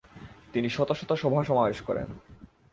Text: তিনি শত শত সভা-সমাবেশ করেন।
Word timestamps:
তিনি 0.53 0.69
শত 0.69 0.89
শত 0.91 1.11
সভা-সমাবেশ 1.13 1.81
করেন। 1.81 2.07